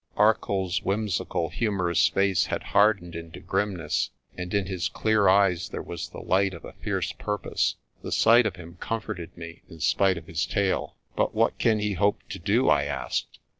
[0.15, 5.27] 102 PRESTER JOHN Arcoll's whimsical, humorous face had hardened into grimness, and in his clear
[5.27, 7.75] eyes there was the light of a fierce purpose.
[8.01, 10.95] The sight of him comforted me, in spite of his tale.
[11.15, 13.37] "But what can he hope to do?' I asked.